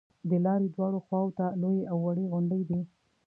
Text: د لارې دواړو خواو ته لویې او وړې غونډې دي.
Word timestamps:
د 0.29 0.31
لارې 0.45 0.67
دواړو 0.75 0.99
خواو 1.05 1.35
ته 1.37 1.45
لویې 1.61 1.83
او 1.91 1.97
وړې 2.05 2.25
غونډې 2.31 2.61
دي. 2.69 2.81